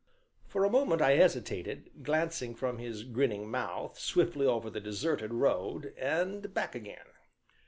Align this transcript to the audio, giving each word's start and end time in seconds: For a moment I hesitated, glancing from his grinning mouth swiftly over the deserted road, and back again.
For 0.47 0.65
a 0.65 0.69
moment 0.71 0.99
I 0.99 1.11
hesitated, 1.11 1.91
glancing 2.01 2.55
from 2.55 2.79
his 2.79 3.03
grinning 3.03 3.51
mouth 3.51 3.99
swiftly 3.99 4.47
over 4.47 4.67
the 4.71 4.81
deserted 4.81 5.31
road, 5.31 5.93
and 5.95 6.51
back 6.55 6.73
again. 6.73 7.05